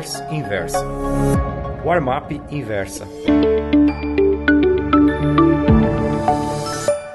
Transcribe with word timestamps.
Traders 0.00 0.20
Inversa. 0.32 0.78
Warmap 1.84 2.32
Inversa. 2.50 3.06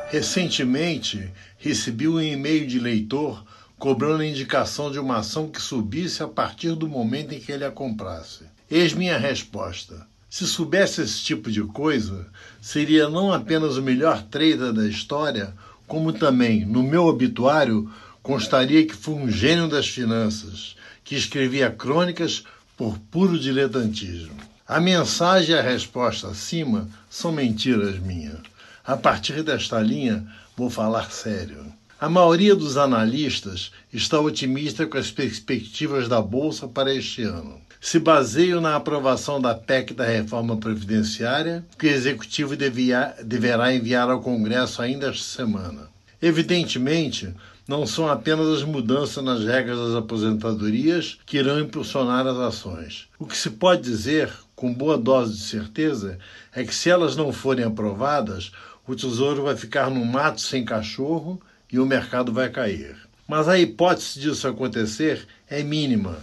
Recentemente, 0.09 1.31
recebi 1.57 2.07
um 2.07 2.21
e-mail 2.21 2.67
de 2.67 2.79
leitor 2.79 3.43
cobrando 3.79 4.21
a 4.21 4.25
indicação 4.25 4.91
de 4.91 4.99
uma 4.99 5.17
ação 5.17 5.47
que 5.47 5.59
subisse 5.59 6.21
a 6.21 6.27
partir 6.27 6.75
do 6.75 6.87
momento 6.87 7.34
em 7.34 7.39
que 7.39 7.52
ele 7.52 7.66
a 7.66 7.71
comprasse. 7.71 8.43
Eis 8.70 8.93
minha 8.93 9.17
resposta. 9.17 10.05
Se 10.29 10.45
soubesse 10.45 11.02
esse 11.02 11.23
tipo 11.23 11.52
de 11.52 11.63
coisa, 11.63 12.27
seria 12.61 13.09
não 13.09 13.33
apenas 13.33 13.77
o 13.77 13.81
melhor 13.81 14.21
trader 14.23 14.71
da 14.71 14.88
história, 14.88 15.54
como 15.88 16.13
também, 16.13 16.65
no 16.65 16.83
meu 16.83 17.05
obituário, 17.05 17.89
constaria 18.21 18.86
que 18.86 18.95
fui 18.95 19.15
um 19.15 19.29
gênio 19.29 19.67
das 19.67 19.88
finanças, 19.88 20.75
que 21.04 21.15
escrevia 21.15 21.71
crônicas 21.71 22.43
por 22.78 22.98
puro 23.12 23.39
diletantismo. 23.39 24.36
A 24.68 24.79
mensagem 24.79 25.56
e 25.56 25.57
a 25.57 25.61
resposta 25.61 26.28
acima 26.28 26.89
são 27.10 27.32
mentiras 27.32 28.00
minhas. 28.00 28.39
A 28.86 28.97
partir 28.97 29.43
desta 29.43 29.79
linha, 29.79 30.25
vou 30.56 30.70
falar 30.70 31.11
sério. 31.11 31.66
A 32.00 32.09
maioria 32.09 32.56
dos 32.56 32.75
analistas 32.75 33.72
está 33.92 34.19
otimista 34.19 34.86
com 34.86 34.97
as 34.97 35.09
perspectivas 35.09 36.08
da 36.08 36.22
Bolsa 36.22 36.67
para 36.67 36.94
este 36.94 37.23
ano. 37.23 37.61
Se 37.80 38.00
baseiam 38.00 38.59
na 38.59 38.75
aprovação 38.75 39.39
da 39.39 39.55
PEC 39.55 39.94
da 39.94 40.05
reforma 40.05 40.58
previdenciária, 40.58 41.64
que 41.78 41.88
o 41.88 41.89
Executivo 41.89 42.55
devia, 42.55 43.16
deverá 43.23 43.73
enviar 43.73 44.09
ao 44.09 44.22
Congresso 44.22 44.81
ainda 44.81 45.09
esta 45.09 45.23
semana. 45.23 45.88
Evidentemente, 46.22 47.33
não 47.67 47.88
são 47.88 48.08
apenas 48.08 48.47
as 48.47 48.64
mudanças 48.64 49.23
nas 49.23 49.44
regras 49.44 49.80
das 49.80 49.95
aposentadorias 49.95 51.17
que 51.25 51.38
irão 51.38 51.59
impulsionar 51.59 52.28
as 52.28 52.38
ações. 52.38 53.08
O 53.17 53.25
que 53.25 53.36
se 53.36 53.50
pode 53.50 53.81
dizer, 53.81 54.31
com 54.55 54.73
boa 54.73 54.97
dose 54.97 55.33
de 55.33 55.41
certeza, 55.41 56.19
é 56.53 56.63
que 56.63 56.75
se 56.75 56.89
elas 56.89 57.16
não 57.16 57.33
forem 57.33 57.66
aprovadas, 57.66 58.52
o 58.88 58.95
Tesouro 58.95 59.43
vai 59.43 59.55
ficar 59.55 59.89
no 59.89 60.05
mato 60.05 60.41
sem 60.41 60.63
cachorro 60.63 61.41
e 61.71 61.80
o 61.80 61.86
mercado 61.86 62.31
vai 62.31 62.49
cair. 62.49 62.95
Mas 63.27 63.47
a 63.47 63.58
hipótese 63.58 64.19
disso 64.19 64.47
acontecer 64.47 65.27
é 65.49 65.63
mínima. 65.63 66.17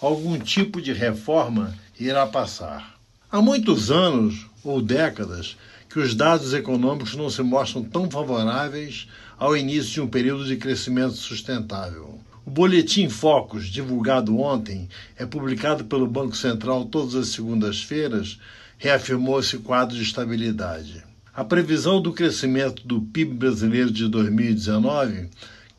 Algum 0.00 0.38
tipo 0.38 0.80
de 0.80 0.94
reforma 0.94 1.74
irá 2.00 2.26
passar. 2.26 2.96
Há 3.30 3.42
muitos 3.42 3.90
anos 3.90 4.46
ou 4.64 4.80
décadas 4.80 5.56
que 5.88 5.98
os 5.98 6.14
dados 6.14 6.52
econômicos 6.52 7.14
não 7.14 7.30
se 7.30 7.42
mostram 7.42 7.82
tão 7.82 8.10
favoráveis 8.10 9.08
ao 9.38 9.56
início 9.56 9.92
de 9.92 10.00
um 10.00 10.08
período 10.08 10.44
de 10.44 10.56
crescimento 10.56 11.14
sustentável. 11.14 12.18
O 12.44 12.50
Boletim 12.50 13.08
Focus, 13.08 13.66
divulgado 13.66 14.38
ontem, 14.38 14.88
é 15.16 15.24
publicado 15.26 15.84
pelo 15.84 16.06
Banco 16.06 16.36
Central 16.36 16.84
todas 16.84 17.14
as 17.14 17.28
segundas-feiras, 17.28 18.38
reafirmou 18.78 19.40
esse 19.40 19.56
quadro 19.58 19.96
de 19.96 20.02
estabilidade. 20.02 21.02
A 21.34 21.44
previsão 21.44 22.00
do 22.00 22.12
crescimento 22.12 22.86
do 22.86 23.00
PIB 23.00 23.34
brasileiro 23.34 23.90
de 23.90 24.06
2019 24.08 25.28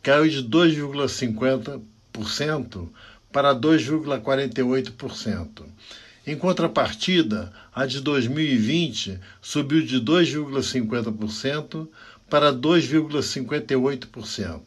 caiu 0.04 0.30
de 0.30 0.44
2,50% 0.44 2.90
para 3.32 3.56
2,48%. 3.56 5.64
Em 6.28 6.36
contrapartida, 6.36 7.52
a 7.74 7.86
de 7.86 8.02
2020 8.02 9.18
subiu 9.42 9.82
de 9.82 10.02
2,50% 10.02 11.88
para 12.30 12.52
2,58%. 12.52 14.60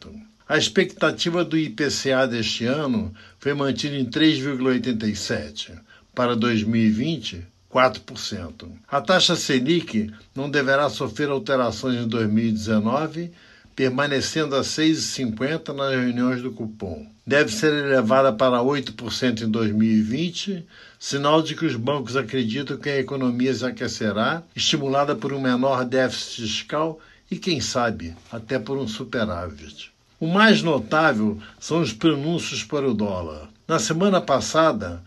A 0.49 0.57
expectativa 0.57 1.45
do 1.45 1.55
IPCA 1.55 2.25
deste 2.27 2.65
ano 2.65 3.13
foi 3.37 3.53
mantida 3.53 3.95
em 3.95 4.05
3,87%. 4.05 5.77
Para 6.15 6.35
2020, 6.35 7.45
4%. 7.71 8.67
A 8.87 8.99
taxa 8.99 9.35
Selic 9.35 10.11
não 10.35 10.49
deverá 10.49 10.89
sofrer 10.89 11.29
alterações 11.29 12.03
em 12.03 12.07
2019, 12.07 13.31
permanecendo 13.75 14.55
a 14.55 14.61
6,50 14.61 15.73
nas 15.73 15.91
reuniões 15.91 16.41
do 16.41 16.51
cupom. 16.51 17.05
Deve 17.25 17.51
ser 17.51 17.71
elevada 17.73 18.33
para 18.33 18.59
8% 18.59 19.41
em 19.41 19.49
2020, 19.49 20.65
sinal 20.99 21.41
de 21.41 21.55
que 21.55 21.65
os 21.65 21.75
bancos 21.75 22.17
acreditam 22.17 22.77
que 22.77 22.89
a 22.89 22.99
economia 22.99 23.53
se 23.53 23.65
aquecerá, 23.65 24.43
estimulada 24.55 25.15
por 25.15 25.31
um 25.31 25.39
menor 25.39 25.85
déficit 25.85 26.41
fiscal 26.41 26.99
e, 27.29 27.37
quem 27.37 27.61
sabe, 27.61 28.15
até 28.31 28.59
por 28.59 28.77
um 28.77 28.87
superávit. 28.87 29.91
O 30.19 30.27
mais 30.27 30.61
notável 30.61 31.39
são 31.59 31.81
os 31.81 31.93
pronúncios 31.93 32.63
para 32.63 32.87
o 32.87 32.93
dólar. 32.93 33.49
Na 33.67 33.79
semana 33.79 34.19
passada, 34.19 35.01